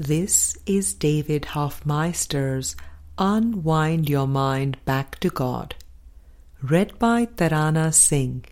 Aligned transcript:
This 0.00 0.56
is 0.64 0.94
David 0.94 1.46
Hoffmeister's 1.46 2.76
Unwind 3.18 4.08
Your 4.08 4.28
Mind 4.28 4.76
Back 4.84 5.18
to 5.18 5.28
God, 5.28 5.74
read 6.62 6.96
by 7.00 7.26
Tarana 7.26 7.92
Singh. 7.92 8.44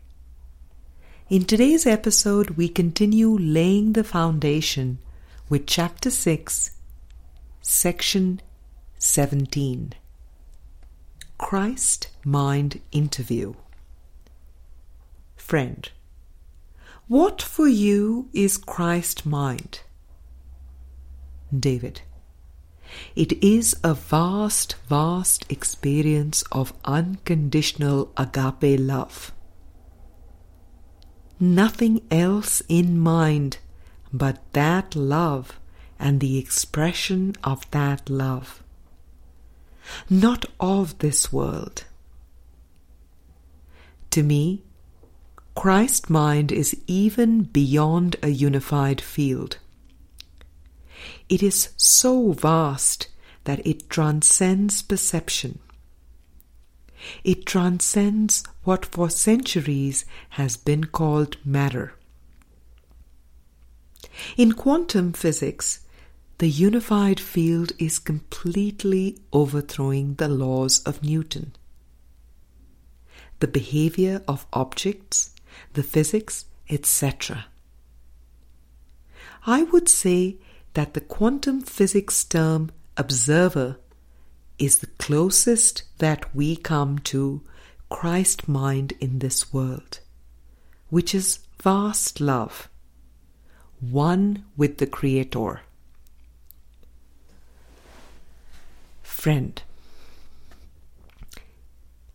In 1.31 1.45
today's 1.45 1.87
episode, 1.87 2.51
we 2.51 2.69
continue 2.69 3.39
laying 3.39 3.93
the 3.93 4.03
foundation 4.03 4.99
with 5.49 5.69
Chapter 5.69 6.11
6, 6.11 6.73
Section 7.63 8.41
17 8.99 9.93
Christ 11.39 12.09
Mind 12.25 12.81
Interview. 12.91 13.55
Friend, 15.37 15.89
what 17.07 17.41
for 17.41 17.69
you 17.69 18.31
is 18.33 18.57
Christ 18.57 19.25
mind? 19.25 19.83
David. 21.57 22.03
It 23.15 23.33
is 23.43 23.77
a 23.83 23.95
vast, 23.95 24.77
vast 24.89 25.45
experience 25.51 26.43
of 26.53 26.73
unconditional 26.85 28.13
agape 28.17 28.79
love. 28.81 29.33
Nothing 31.39 32.01
else 32.11 32.63
in 32.69 32.99
mind 32.99 33.59
but 34.13 34.41
that 34.53 34.95
love 34.95 35.59
and 35.99 36.21
the 36.21 36.39
expression 36.39 37.35
of 37.45 37.71
that 37.73 38.09
love. 38.09 38.63
Not 40.09 40.47
of 40.59 40.99
this 40.99 41.33
world. 41.33 41.85
To 44.11 44.23
me, 44.23 44.63
Christ 45.55 46.11
mind 46.11 46.53
is 46.53 46.77
even 46.87 47.43
beyond 47.45 48.17
a 48.23 48.29
unified 48.29 49.01
field. 49.01 49.59
It 51.29 51.43
is 51.43 51.71
so 51.77 52.33
vast 52.33 53.09
that 53.45 53.65
it 53.67 53.89
transcends 53.89 54.83
perception. 54.83 55.59
It 57.23 57.47
transcends 57.47 58.43
what 58.65 58.85
for 58.85 59.11
centuries 59.11 60.05
has 60.31 60.57
been 60.57 60.85
called 60.85 61.37
matter. 61.45 61.95
In 64.37 64.53
quantum 64.53 65.13
physics, 65.13 65.81
the 66.39 66.49
unified 66.49 67.21
field 67.21 67.73
is 67.79 67.99
completely 67.99 69.19
overthrowing 69.33 70.15
the 70.15 70.29
laws 70.29 70.83
of 70.85 71.03
Newton. 71.03 71.55
The 73.41 73.49
behavior 73.49 74.23
of 74.27 74.47
objects 74.53 75.31
the 75.73 75.83
physics, 75.83 76.47
etc. 76.69 77.47
I 79.47 79.63
would 79.65 79.89
say 79.89 80.37
that 80.77 80.93
the 80.93 81.01
quantum 81.01 81.63
physics 81.63 82.23
term 82.23 82.71
observer 82.99 83.79
is 84.59 84.81
the 84.81 84.93
closest 84.99 85.85
that 86.01 86.35
we 86.35 86.55
come 86.55 86.99
to 86.99 87.41
Christ 87.89 88.47
mind 88.47 88.93
in 89.01 89.21
this 89.21 89.55
world, 89.55 90.01
which 90.91 91.15
is 91.15 91.39
vast 91.63 92.21
love, 92.21 92.69
one 93.81 94.45
with 94.55 94.77
the 94.77 94.87
Creator. 94.87 95.63
Friend, 99.03 99.63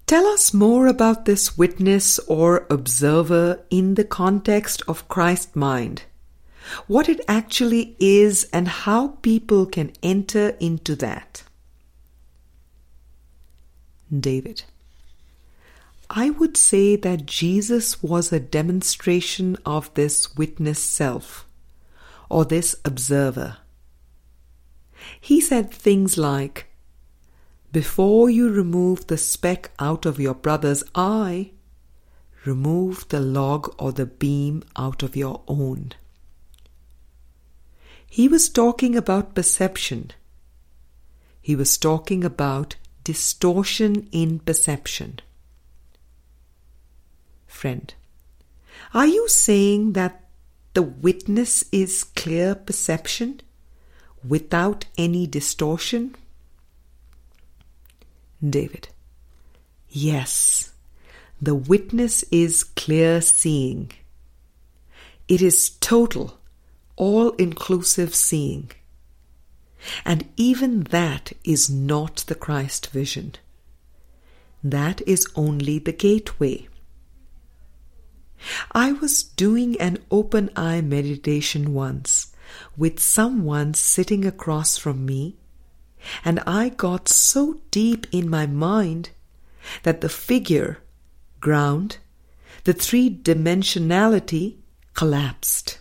Tell 0.06 0.28
us 0.28 0.54
more 0.54 0.86
about 0.86 1.26
this 1.26 1.58
witness 1.58 2.20
or 2.20 2.68
observer 2.70 3.66
in 3.72 3.96
the 3.96 4.04
context 4.04 4.84
of 4.88 5.08
Christ 5.08 5.56
mind. 5.56 6.04
What 6.88 7.10
it 7.10 7.22
actually 7.28 7.96
is 8.00 8.48
and 8.54 8.68
how 8.68 9.10
people 9.22 9.66
can 9.66 9.92
enter 10.04 10.50
into 10.60 10.96
that. 10.98 11.44
David. 14.18 14.64
I 16.10 16.30
would 16.30 16.58
say 16.58 16.98
that 16.98 17.26
Jesus 17.26 18.04
was 18.04 18.34
a 18.34 18.40
demonstration 18.40 19.58
of 19.66 19.94
this 19.94 20.36
witness 20.36 20.84
self, 20.84 21.48
or 22.30 22.44
this 22.44 22.76
observer. 22.84 23.58
He 25.20 25.40
said 25.40 25.72
things 25.72 26.18
like, 26.18 26.68
before 27.72 28.30
you 28.30 28.52
remove 28.52 29.08
the 29.08 29.18
speck 29.18 29.72
out 29.80 30.06
of 30.06 30.20
your 30.20 30.34
brother's 30.36 30.84
eye, 30.94 31.52
remove 32.44 33.08
the 33.08 33.22
log 33.22 33.74
or 33.80 33.94
the 33.94 34.06
beam 34.06 34.64
out 34.76 35.04
of 35.04 35.16
your 35.16 35.42
own. 35.48 35.94
He 38.14 38.28
was 38.28 38.50
talking 38.50 38.98
about 38.98 39.36
perception. 39.36 40.12
He 41.42 41.56
was 41.56 41.78
talking 41.78 42.26
about 42.26 42.76
distortion 43.06 44.10
in 44.12 44.40
perception. 44.40 45.22
Friend, 47.48 47.94
are 48.94 49.08
you 49.08 49.30
saying 49.30 49.94
that 49.94 50.26
the 50.74 50.82
witness 50.82 51.64
is 51.72 52.04
clear 52.04 52.54
perception 52.54 53.40
without 54.28 54.88
any 54.98 55.26
distortion? 55.26 56.14
David. 58.44 58.90
Yes, 59.88 60.74
the 61.42 61.56
witness 61.56 62.24
is 62.24 62.66
clear 62.66 63.22
seeing. 63.22 63.90
It 65.30 65.42
is 65.42 65.70
total, 65.80 66.41
all 66.96 67.32
inclusive 67.32 68.14
seeing. 68.14 68.72
And 70.06 70.30
even 70.38 70.82
that 70.82 71.34
is 71.44 71.70
not 71.70 72.18
the 72.28 72.36
Christ 72.36 72.92
vision. 72.92 73.36
That 74.64 75.02
is 75.08 75.28
only 75.36 75.80
the 75.80 75.92
gateway. 75.92 76.68
I 78.72 78.92
was 78.92 79.24
doing 79.24 79.80
an 79.80 80.00
open 80.10 80.50
eye 80.56 80.82
meditation 80.82 81.74
once 81.74 82.34
with 82.78 83.00
someone 83.00 83.74
sitting 83.74 84.26
across 84.26 84.78
from 84.78 85.06
me 85.06 85.38
and 86.24 86.40
I 86.48 86.70
got 86.70 87.08
so 87.08 87.62
deep 87.70 88.08
in 88.12 88.30
my 88.30 88.46
mind 88.48 89.12
that 89.84 90.02
the 90.02 90.10
figure, 90.10 90.80
ground, 91.40 91.98
the 92.64 92.74
three 92.74 93.10
dimensionality 93.10 94.58
collapsed. 94.94 95.80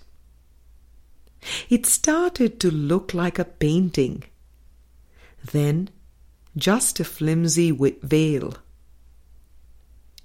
It 1.68 1.86
started 1.86 2.60
to 2.60 2.70
look 2.70 3.14
like 3.14 3.38
a 3.38 3.44
painting, 3.44 4.24
then 5.52 5.90
just 6.56 7.00
a 7.00 7.04
flimsy 7.04 7.70
veil. 7.72 8.54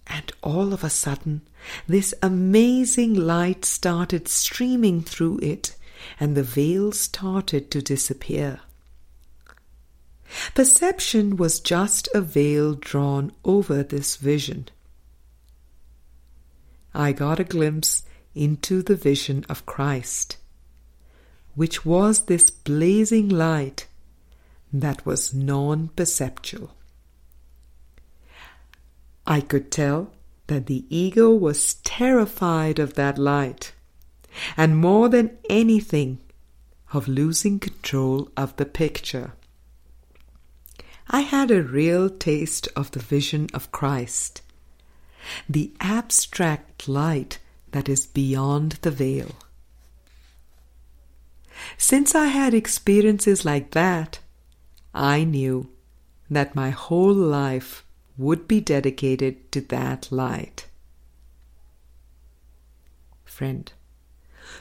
And 0.08 0.32
all 0.42 0.74
of 0.74 0.84
a 0.84 0.90
sudden, 0.90 1.42
this 1.88 2.14
amazing 2.22 3.14
light 3.16 3.66
started 3.66 4.28
streaming 4.28 5.02
through 5.02 5.40
it, 5.42 5.76
and 6.20 6.36
the 6.36 6.44
veil 6.44 6.92
started 6.92 7.72
to 7.72 7.82
disappear. 7.82 8.60
Perception 10.54 11.38
was 11.38 11.60
just 11.60 12.10
a 12.14 12.22
veil 12.22 12.74
drawn 12.74 13.32
over 13.44 13.84
this 13.84 14.16
vision. 14.16 14.68
I 16.94 17.12
got 17.12 17.40
a 17.40 17.44
glimpse 17.44 18.04
into 18.34 18.82
the 18.82 18.96
vision 18.96 19.46
of 19.50 19.66
Christ, 19.66 20.38
which 21.56 21.86
was 21.86 22.26
this 22.26 22.50
blazing 22.50 23.30
light 23.30 23.88
that 24.72 25.06
was 25.06 25.34
non 25.34 25.90
perceptual. 25.96 26.76
I 29.26 29.42
could 29.42 29.72
tell 29.72 30.12
that 30.48 30.68
the 30.68 30.86
ego 30.90 31.32
was 31.32 31.76
terrified 31.76 32.78
of 32.78 32.94
that 32.94 33.18
light, 33.18 33.74
and 34.56 34.78
more 34.78 35.10
than 35.10 35.38
anything, 35.50 36.20
of 36.94 37.08
losing 37.08 37.60
control 37.60 38.30
of 38.38 38.56
the 38.58 38.66
picture. 38.66 39.34
I 41.10 41.22
had 41.22 41.52
a 41.52 41.64
real 41.64 42.10
taste 42.10 42.68
of 42.76 42.92
the 42.92 43.00
vision 43.00 43.48
of 43.54 43.72
Christ, 43.72 44.42
the 45.50 45.72
abstract 45.80 46.88
light 46.88 47.40
that 47.72 47.90
is 47.90 48.06
beyond 48.06 48.74
the 48.82 48.92
veil. 48.92 49.32
Since 51.78 52.16
I 52.16 52.28
had 52.28 52.54
experiences 52.54 53.46
like 53.46 53.72
that, 53.72 54.20
I 54.94 55.24
knew 55.24 55.70
that 56.30 56.56
my 56.56 56.70
whole 56.70 57.14
life 57.14 57.86
would 58.18 58.48
be 58.48 58.62
dedicated 58.62 59.52
to 59.52 59.62
that 59.62 60.12
light. 60.12 60.68
Friend, 63.24 63.72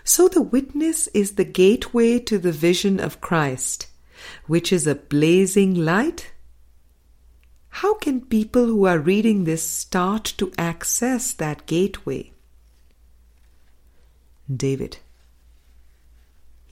so 0.03 0.29
the 0.29 0.43
witness 0.43 1.07
is 1.09 1.33
the 1.33 1.45
gateway 1.45 2.19
to 2.21 2.39
the 2.39 2.53
vision 2.53 2.99
of 2.99 3.21
Christ, 3.21 3.87
which 4.47 4.73
is 4.73 4.87
a 4.87 4.95
blazing 4.95 5.75
light 5.75 6.33
how 7.79 7.95
can 7.95 8.21
people 8.21 8.67
who 8.67 8.87
are 8.87 9.01
reading 9.01 9.43
this 9.43 9.67
start 9.67 10.33
to 10.37 10.53
access 10.57 11.33
that 11.33 11.67
gateway? 11.67 12.31
David. 14.49 14.99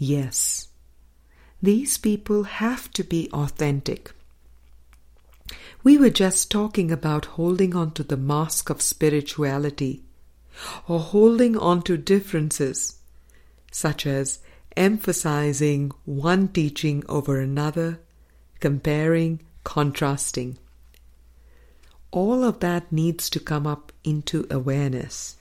Yes, 0.04 0.66
These 1.62 1.98
people 1.98 2.42
have 2.42 2.90
to 2.94 3.04
be 3.04 3.30
authentic. 3.32 4.12
We 5.84 5.96
were 5.96 6.10
just 6.10 6.50
talking 6.50 6.90
about 6.90 7.36
holding 7.38 7.76
on 7.76 7.92
to 7.92 8.02
the 8.02 8.16
mask 8.16 8.68
of 8.68 8.82
spirituality 8.82 10.02
or 10.88 10.98
holding 10.98 11.56
on 11.56 11.82
to 11.82 11.96
differences, 11.96 12.98
such 13.70 14.04
as 14.04 14.40
emphasizing 14.76 15.92
one 16.04 16.48
teaching 16.48 17.04
over 17.08 17.38
another, 17.38 18.00
comparing, 18.58 19.38
contrasting. 19.62 20.58
All 22.10 22.42
of 22.42 22.58
that 22.58 22.90
needs 22.90 23.30
to 23.30 23.38
come 23.38 23.68
up 23.68 23.92
into 24.02 24.48
awareness. 24.50 25.36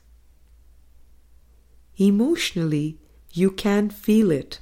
Emotionally, 1.97 3.00
you 3.33 3.51
can 3.51 3.89
feel 3.89 4.31
it. 4.31 4.59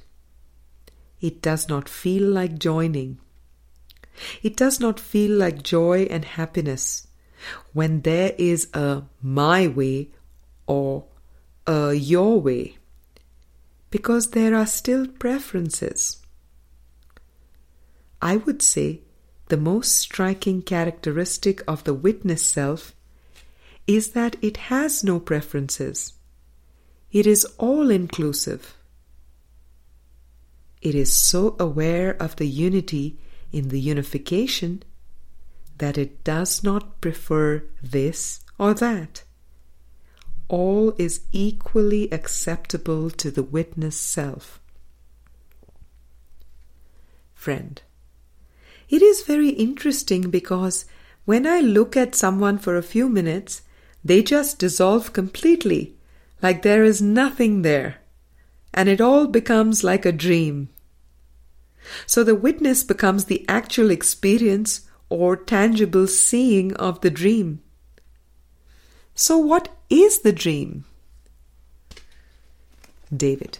It 1.20 1.42
does 1.42 1.68
not 1.68 1.88
feel 1.88 2.24
like 2.24 2.58
joining. 2.58 3.18
It 4.42 4.56
does 4.56 4.80
not 4.80 5.00
feel 5.00 5.32
like 5.32 5.62
joy 5.62 6.02
and 6.10 6.24
happiness 6.24 7.06
when 7.72 8.02
there 8.02 8.34
is 8.38 8.68
a 8.74 9.02
my 9.22 9.66
way 9.66 10.10
or 10.66 11.04
a 11.66 11.94
your 11.94 12.40
way 12.40 12.76
because 13.90 14.30
there 14.30 14.54
are 14.54 14.66
still 14.66 15.06
preferences. 15.06 16.18
I 18.22 18.36
would 18.36 18.62
say 18.62 19.00
the 19.48 19.56
most 19.56 19.96
striking 19.96 20.62
characteristic 20.62 21.62
of 21.66 21.84
the 21.84 21.94
witness 21.94 22.42
self 22.42 22.94
is 23.86 24.10
that 24.10 24.36
it 24.42 24.56
has 24.68 25.02
no 25.02 25.18
preferences. 25.18 26.12
It 27.12 27.26
is 27.26 27.44
all 27.58 27.90
inclusive. 27.90 28.76
It 30.80 30.94
is 30.94 31.12
so 31.12 31.56
aware 31.58 32.12
of 32.22 32.36
the 32.36 32.46
unity 32.46 33.18
in 33.52 33.68
the 33.68 33.80
unification 33.80 34.82
that 35.78 35.98
it 35.98 36.22
does 36.22 36.62
not 36.62 37.00
prefer 37.00 37.64
this 37.82 38.40
or 38.58 38.74
that. 38.74 39.24
All 40.48 40.94
is 40.98 41.22
equally 41.32 42.10
acceptable 42.12 43.10
to 43.10 43.30
the 43.30 43.42
witness 43.42 43.96
self. 43.96 44.60
Friend, 47.34 47.80
it 48.88 49.02
is 49.02 49.22
very 49.22 49.50
interesting 49.50 50.30
because 50.30 50.84
when 51.24 51.46
I 51.46 51.60
look 51.60 51.96
at 51.96 52.14
someone 52.14 52.58
for 52.58 52.76
a 52.76 52.82
few 52.82 53.08
minutes, 53.08 53.62
they 54.04 54.22
just 54.22 54.58
dissolve 54.58 55.12
completely, 55.12 55.94
like 56.42 56.62
there 56.62 56.84
is 56.84 57.02
nothing 57.02 57.62
there, 57.62 57.98
and 58.72 58.88
it 58.88 59.00
all 59.00 59.26
becomes 59.26 59.84
like 59.84 60.04
a 60.04 60.12
dream. 60.12 60.68
So 62.06 62.22
the 62.24 62.34
witness 62.34 62.82
becomes 62.82 63.24
the 63.24 63.44
actual 63.48 63.90
experience 63.90 64.82
or 65.08 65.36
tangible 65.36 66.06
seeing 66.06 66.74
of 66.74 67.00
the 67.00 67.10
dream. 67.10 67.62
So, 69.14 69.36
what 69.36 69.68
is 69.90 70.20
the 70.20 70.32
dream? 70.32 70.84
David. 73.14 73.58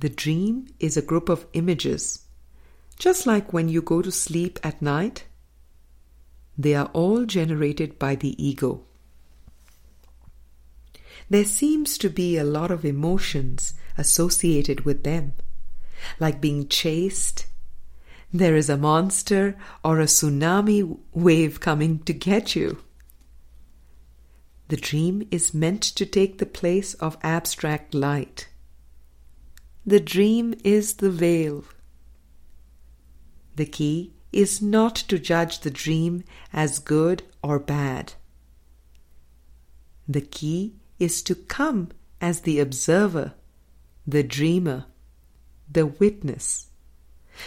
The 0.00 0.08
dream 0.08 0.68
is 0.80 0.96
a 0.96 1.02
group 1.02 1.28
of 1.28 1.46
images 1.52 2.26
just 2.98 3.26
like 3.26 3.52
when 3.52 3.68
you 3.68 3.82
go 3.82 4.00
to 4.02 4.10
sleep 4.10 4.58
at 4.62 4.80
night, 4.80 5.24
they 6.56 6.74
are 6.74 6.90
all 6.92 7.26
generated 7.26 7.98
by 7.98 8.14
the 8.14 8.42
ego. 8.42 8.84
There 11.28 11.44
seems 11.44 11.98
to 11.98 12.10
be 12.10 12.36
a 12.36 12.44
lot 12.44 12.70
of 12.70 12.84
emotions 12.84 13.74
associated 13.98 14.82
with 14.82 15.04
them, 15.04 15.34
like 16.20 16.40
being 16.40 16.68
chased. 16.68 17.46
There 18.32 18.56
is 18.56 18.68
a 18.68 18.76
monster 18.76 19.56
or 19.84 20.00
a 20.00 20.04
tsunami 20.04 20.98
wave 21.12 21.60
coming 21.60 22.00
to 22.00 22.12
get 22.12 22.54
you. 22.54 22.78
The 24.68 24.76
dream 24.76 25.26
is 25.30 25.54
meant 25.54 25.82
to 25.82 26.06
take 26.06 26.38
the 26.38 26.46
place 26.46 26.94
of 26.94 27.18
abstract 27.22 27.94
light. 27.94 28.48
The 29.84 30.00
dream 30.00 30.54
is 30.64 30.94
the 30.94 31.10
veil 31.10 31.64
the 33.56 33.66
key 33.66 34.12
is 34.32 34.60
not 34.60 34.94
to 34.94 35.18
judge 35.18 35.60
the 35.60 35.70
dream 35.70 36.22
as 36.52 36.78
good 36.78 37.22
or 37.42 37.58
bad. 37.58 38.12
The 40.06 40.20
key 40.20 40.74
is 40.98 41.22
to 41.22 41.34
come 41.34 41.90
as 42.20 42.40
the 42.40 42.58
observer, 42.58 43.34
the 44.06 44.22
dreamer, 44.22 44.86
the 45.70 45.86
witness, 45.86 46.70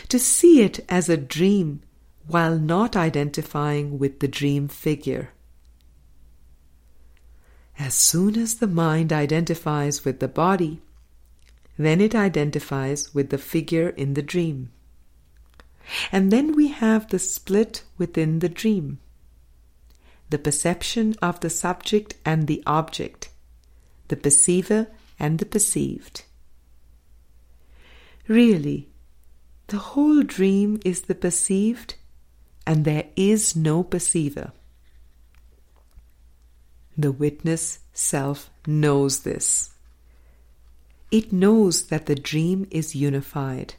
to 0.08 0.20
see 0.20 0.62
it 0.62 0.80
as 0.88 1.10
a 1.10 1.18
dream 1.18 1.82
while 2.28 2.60
not 2.60 2.96
identifying 2.96 3.98
with 3.98 4.20
the 4.20 4.28
dream 4.28 4.68
figure. 4.68 5.32
As 7.80 7.96
soon 7.96 8.38
as 8.38 8.56
the 8.56 8.68
mind 8.68 9.12
identifies 9.12 10.04
with 10.04 10.20
the 10.20 10.28
body, 10.28 10.82
then 11.78 12.02
it 12.02 12.14
identifies 12.14 13.14
with 13.14 13.30
the 13.30 13.38
figure 13.38 13.90
in 13.90 14.14
the 14.14 14.22
dream. 14.22 14.70
And 16.12 16.32
then 16.32 16.56
we 16.56 16.68
have 16.68 17.10
the 17.10 17.20
split 17.20 17.84
within 17.98 18.40
the 18.40 18.50
dream 18.50 19.00
the 20.30 20.38
perception 20.38 21.16
of 21.22 21.40
the 21.40 21.50
subject 21.50 22.14
and 22.24 22.48
the 22.48 22.62
object, 22.66 23.29
the 24.10 24.16
perceiver 24.16 24.88
and 25.18 25.40
the 25.40 25.46
perceived. 25.46 26.24
Really, 28.28 28.90
the 29.68 29.78
whole 29.78 30.22
dream 30.24 30.80
is 30.86 31.02
the 31.02 31.16
perceived, 31.16 31.96
and 32.68 32.86
there 32.86 33.06
is 33.16 33.56
no 33.56 33.84
perceiver. 33.84 34.52
The 36.98 37.12
witness 37.12 37.80
self 37.94 38.50
knows 38.68 39.22
this. 39.22 39.72
It 41.10 41.34
knows 41.34 41.84
that 41.88 42.06
the 42.06 42.16
dream 42.16 42.68
is 42.70 42.96
unified. 42.96 43.76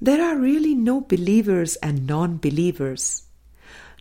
there 0.00 0.22
are 0.24 0.36
really 0.36 0.74
no 0.74 1.00
believers 1.02 1.76
and 1.76 2.06
non 2.06 2.38
believers. 2.38 3.24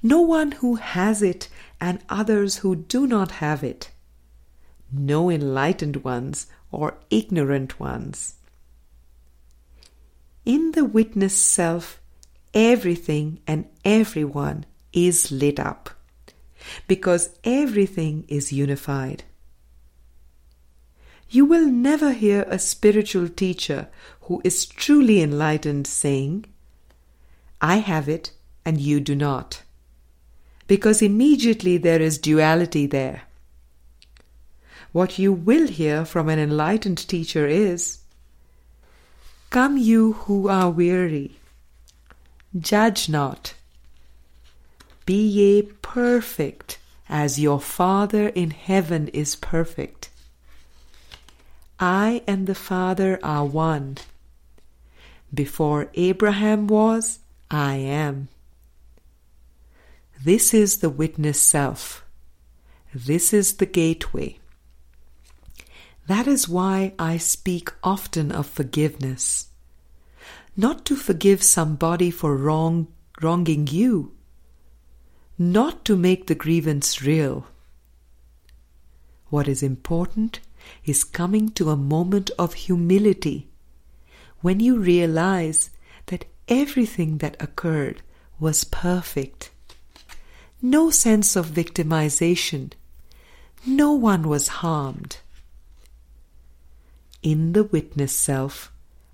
No 0.02 0.22
one 0.22 0.54
who 0.54 0.76
has 0.76 1.22
it 1.22 1.50
and 1.82 2.00
others 2.10 2.58
who 2.58 2.76
do 2.76 3.08
not 3.08 3.32
have 3.32 3.64
it. 3.64 3.92
No 4.92 5.30
enlightened 5.30 6.04
ones 6.04 6.48
or 6.72 6.98
ignorant 7.10 7.80
ones. 7.80 8.36
In 10.46 10.72
the 10.72 10.86
witness 10.86 11.36
self, 11.36 12.02
everything 12.54 13.40
and 13.46 13.66
everyone 13.86 14.66
is 14.94 15.32
lit 15.32 15.60
up 15.60 15.92
because 16.88 17.38
everything 17.44 18.26
is 18.28 18.52
unified. 18.52 19.24
You 21.30 21.46
will 21.46 21.68
never 21.68 22.14
hear 22.14 22.44
a 22.48 22.58
spiritual 22.58 23.30
teacher 23.30 23.88
who 24.22 24.42
is 24.44 24.66
truly 24.66 25.22
enlightened 25.22 25.86
saying, 25.86 26.46
I 27.62 27.78
have 27.78 28.10
it 28.10 28.32
and 28.66 28.82
you 28.82 29.00
do 29.00 29.16
not. 29.16 29.59
Because 30.70 31.02
immediately 31.02 31.78
there 31.78 32.00
is 32.00 32.20
duality 32.20 32.86
there. 32.86 33.24
What 34.92 35.18
you 35.18 35.34
will 35.34 35.68
hear 35.68 36.06
from 36.06 36.30
an 36.30 36.38
enlightened 36.38 37.08
teacher 37.08 37.48
is, 37.48 38.02
Come, 39.50 39.78
you 39.78 40.14
who 40.14 40.48
are 40.48 40.70
weary, 40.70 41.40
judge 42.56 43.10
not. 43.10 43.56
Be 45.08 45.26
ye 45.26 45.64
perfect 45.82 46.78
as 47.10 47.40
your 47.40 47.60
Father 47.60 48.28
in 48.28 48.52
heaven 48.52 49.08
is 49.08 49.36
perfect. 49.36 50.12
I 51.80 52.22
and 52.28 52.46
the 52.46 52.54
Father 52.54 53.20
are 53.24 53.44
one. 53.46 53.98
Before 55.34 55.90
Abraham 55.96 56.68
was, 56.68 57.18
I 57.50 57.74
am. 57.78 58.28
This 60.22 60.54
is 60.54 60.80
the 60.80 60.90
witness 60.90 61.40
self. 61.40 62.04
This 62.94 63.32
is 63.32 63.56
the 63.56 63.66
gateway. 63.66 64.38
That 66.08 66.28
is 66.28 66.50
why 66.50 66.94
I 67.00 67.16
speak 67.16 67.72
often 67.84 68.30
of 68.30 68.46
forgiveness. 68.46 69.48
Not 70.58 70.84
to 70.86 70.98
forgive 70.98 71.42
somebody 71.42 72.12
for 72.12 72.36
wrong, 72.36 72.88
wronging 73.22 73.68
you, 73.68 74.12
not 75.38 75.86
to 75.86 75.96
make 75.96 76.28
the 76.28 76.36
grievance 76.36 77.02
real. 77.02 77.48
What 79.30 79.48
is 79.48 79.64
important 79.64 80.42
is 80.84 81.06
coming 81.06 81.48
to 81.52 81.70
a 81.70 81.78
moment 81.78 82.30
of 82.38 82.56
humility 82.56 83.48
when 84.42 84.60
you 84.60 84.80
realize 84.80 85.70
that 86.08 86.26
everything 86.50 87.20
that 87.20 87.42
occurred 87.42 88.02
was 88.38 88.66
perfect. 88.66 89.52
No 90.62 90.90
sense 90.90 91.36
of 91.36 91.48
victimization. 91.48 92.74
No 93.66 93.94
one 93.94 94.28
was 94.28 94.48
harmed. 94.48 95.18
In 97.22 97.54
the 97.54 97.64
witness 97.64 98.16
self, 98.16 98.72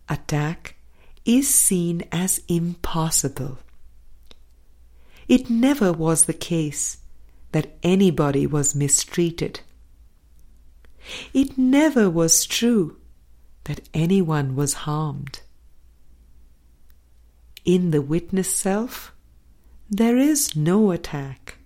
attack 0.09 0.75
is 1.23 1.47
seen 1.47 2.03
as 2.11 2.41
impossible. 2.47 3.59
It 5.27 5.49
never 5.49 5.91
was 5.91 6.25
the 6.25 6.33
case 6.33 6.97
that 7.51 7.77
anybody 7.81 8.45
was 8.45 8.75
mistreated. 8.75 9.61
It 11.33 11.57
never 11.57 12.09
was 12.09 12.45
true 12.45 12.97
that 13.63 13.87
anyone 13.93 14.55
was 14.55 14.73
harmed. 14.73 15.41
In 17.63 17.91
the 17.91 18.01
witness 18.01 18.53
self, 18.53 19.14
there 19.89 20.17
is 20.17 20.55
no 20.55 20.91
attack. 20.91 21.57